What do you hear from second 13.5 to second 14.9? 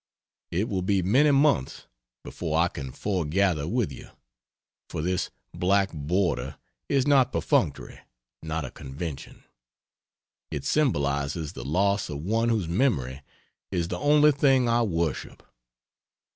is the only thing I